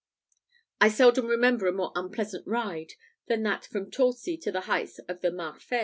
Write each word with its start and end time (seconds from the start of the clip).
I 0.79 0.89
seldom 0.89 1.27
remember 1.27 1.67
a 1.67 1.71
more 1.71 1.91
unpleasant 1.93 2.47
ride 2.47 2.93
than 3.27 3.43
that 3.43 3.65
from 3.67 3.91
Torcy 3.91 4.35
to 4.37 4.51
the 4.51 4.61
heights 4.61 4.97
of 5.07 5.21
the 5.21 5.29
Marfée. 5.29 5.79